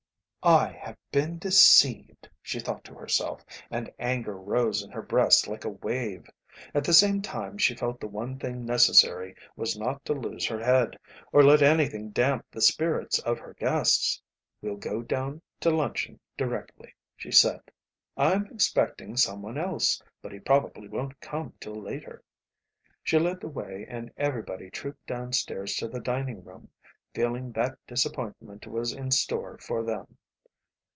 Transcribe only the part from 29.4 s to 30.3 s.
for them.